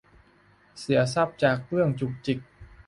[0.79, 2.39] เสียทรัพย์จากเรื่องจุกจิก